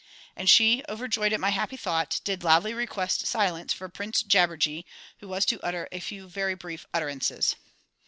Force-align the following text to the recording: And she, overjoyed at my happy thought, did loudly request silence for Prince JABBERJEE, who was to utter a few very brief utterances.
And 0.35 0.49
she, 0.49 0.83
overjoyed 0.89 1.31
at 1.31 1.39
my 1.39 1.51
happy 1.51 1.77
thought, 1.77 2.21
did 2.23 2.43
loudly 2.43 2.73
request 2.73 3.27
silence 3.27 3.71
for 3.71 3.87
Prince 3.87 4.23
JABBERJEE, 4.23 4.83
who 5.19 5.27
was 5.27 5.45
to 5.45 5.61
utter 5.61 5.87
a 5.91 5.99
few 5.99 6.27
very 6.27 6.55
brief 6.55 6.87
utterances. 6.91 7.55